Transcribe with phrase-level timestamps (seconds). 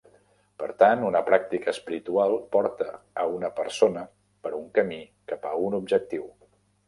[0.61, 2.87] Per tant, una pràctica espiritual porta
[3.23, 4.05] a una persona
[4.47, 5.01] per un camí
[5.33, 6.27] cap a un objectiu.